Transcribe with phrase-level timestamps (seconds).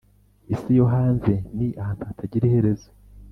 [0.53, 2.89] isi yo hanze ni ahantu hatagira iherezo.